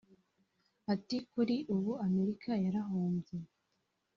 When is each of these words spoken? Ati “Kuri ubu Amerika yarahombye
Ati 0.93 1.17
“Kuri 1.31 1.55
ubu 1.75 1.91
Amerika 2.05 2.51
yarahombye 2.63 3.35